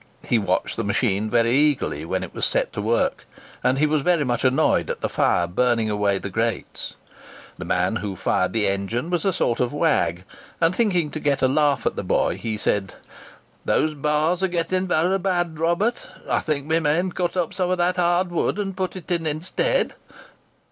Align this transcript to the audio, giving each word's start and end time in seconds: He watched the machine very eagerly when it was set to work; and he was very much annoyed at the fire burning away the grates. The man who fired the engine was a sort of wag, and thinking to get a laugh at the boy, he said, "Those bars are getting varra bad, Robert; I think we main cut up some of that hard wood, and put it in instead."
He 0.23 0.39
watched 0.39 0.77
the 0.77 0.83
machine 0.83 1.29
very 1.29 1.51
eagerly 1.51 2.05
when 2.05 2.23
it 2.23 2.33
was 2.33 2.43
set 2.47 2.73
to 2.73 2.81
work; 2.81 3.27
and 3.63 3.77
he 3.77 3.85
was 3.85 4.01
very 4.01 4.23
much 4.23 4.43
annoyed 4.43 4.89
at 4.89 5.01
the 5.01 5.09
fire 5.09 5.45
burning 5.45 5.91
away 5.91 6.17
the 6.17 6.31
grates. 6.31 6.95
The 7.59 7.65
man 7.65 7.97
who 7.97 8.15
fired 8.15 8.51
the 8.51 8.65
engine 8.67 9.11
was 9.11 9.25
a 9.25 9.31
sort 9.31 9.59
of 9.59 9.73
wag, 9.75 10.23
and 10.59 10.73
thinking 10.73 11.11
to 11.11 11.19
get 11.19 11.43
a 11.43 11.47
laugh 11.47 11.85
at 11.85 11.97
the 11.97 12.03
boy, 12.03 12.37
he 12.37 12.57
said, 12.57 12.95
"Those 13.63 13.93
bars 13.93 14.41
are 14.41 14.47
getting 14.47 14.87
varra 14.87 15.19
bad, 15.19 15.59
Robert; 15.59 16.03
I 16.27 16.39
think 16.39 16.67
we 16.67 16.79
main 16.79 17.11
cut 17.11 17.37
up 17.37 17.53
some 17.53 17.69
of 17.69 17.77
that 17.77 17.97
hard 17.97 18.31
wood, 18.31 18.57
and 18.57 18.75
put 18.75 18.95
it 18.95 19.11
in 19.11 19.27
instead." 19.27 19.93